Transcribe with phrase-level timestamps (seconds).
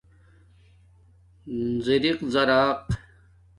[1.85, 2.87] زَرق زارق